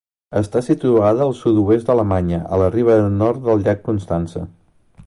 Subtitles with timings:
[0.39, 4.47] Està situada al sud-oest d'Alemanya a la riba nord del llac Constança.